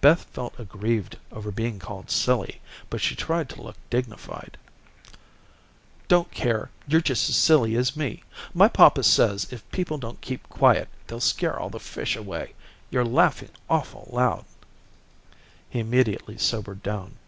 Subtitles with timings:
[0.00, 4.56] Beth felt aggrieved over being called silly, but she tried to look dignified.
[6.08, 8.22] "Don't care, you're just as silly as me.
[8.54, 12.54] My papa says if people don't keep quiet, they'll scare all the fish away.
[12.88, 14.46] You're laughing awful loud."
[15.68, 17.18] He immediately sobered down.